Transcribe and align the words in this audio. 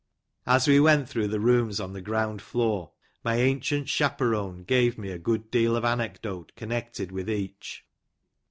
As 0.47 0.67
we 0.67 0.79
went 0.79 1.07
through 1.07 1.27
the 1.27 1.39
rooms 1.39 1.79
on 1.79 1.93
the 1.93 2.01
ground 2.01 2.41
floor, 2.41 2.91
my 3.23 3.35
ancient 3.35 3.87
chaperone 3.87 4.63
gave 4.63 4.97
me 4.97 5.11
a 5.11 5.19
good 5.19 5.51
deal 5.51 5.75
of 5.75 5.85
anecdote 5.85 6.53
con 6.57 6.69
nected 6.69 7.11
with 7.11 7.29
each. 7.29 7.85